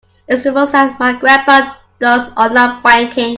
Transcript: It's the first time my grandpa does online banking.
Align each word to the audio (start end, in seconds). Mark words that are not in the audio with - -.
It's 0.27 0.45
the 0.45 0.51
first 0.51 0.71
time 0.71 0.95
my 0.99 1.13
grandpa 1.19 1.75
does 1.99 2.33
online 2.35 2.81
banking. 2.81 3.29